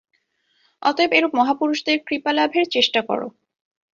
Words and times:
অতএব 0.81 1.11
এরূপ 1.13 1.33
মহাপুরুষদের 1.39 1.97
কৃপালাভের 2.07 2.65
চেষ্টা 2.71 3.01
কর। 3.01 3.19